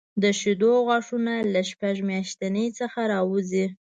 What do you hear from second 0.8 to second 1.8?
غاښونه له